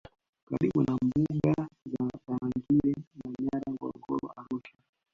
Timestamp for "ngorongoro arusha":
3.73-4.73